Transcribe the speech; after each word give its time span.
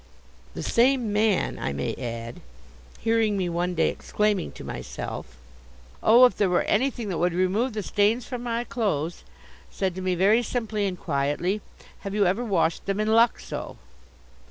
The 0.55 0.63
same 0.63 1.13
man, 1.13 1.59
I 1.59 1.73
may 1.73 1.93
add, 1.93 2.41
hearing 3.01 3.37
me 3.37 3.49
one 3.49 3.75
day 3.75 3.89
exclaiming 3.89 4.51
to 4.53 4.63
myself: 4.63 5.37
"Oh, 6.01 6.25
if 6.25 6.37
there 6.37 6.49
were 6.49 6.63
anything 6.63 7.09
that 7.09 7.19
would 7.19 7.35
remove 7.35 7.73
the 7.73 7.83
stains 7.83 8.25
from 8.25 8.41
my 8.41 8.63
clothes!" 8.63 9.21
said 9.69 9.93
to 9.93 10.01
me 10.01 10.15
very 10.15 10.41
simply 10.41 10.87
and 10.87 10.99
quietly: 10.99 11.61
"Have 11.99 12.15
you 12.15 12.25
ever 12.25 12.43
washed 12.43 12.87
them 12.87 12.99
in 12.99 13.09
luxo?" 13.09 13.77